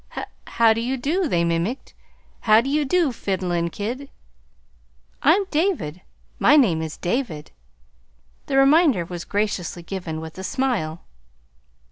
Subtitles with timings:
[0.17, 1.93] "'H how do you do?'" they mimicked.
[2.39, 4.09] "How do you do, fiddlin' kid?"
[5.21, 6.01] "I'm David;
[6.39, 7.51] my name is David."
[8.47, 11.03] The reminder was graciously given, with a smile.